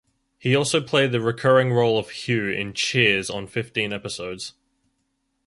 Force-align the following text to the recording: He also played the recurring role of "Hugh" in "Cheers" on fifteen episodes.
He 0.39 0.55
also 0.55 0.81
played 0.81 1.11
the 1.11 1.21
recurring 1.21 1.71
role 1.71 1.99
of 1.99 2.09
"Hugh" 2.09 2.47
in 2.47 2.73
"Cheers" 2.73 3.29
on 3.29 3.45
fifteen 3.45 3.93
episodes. 3.93 4.53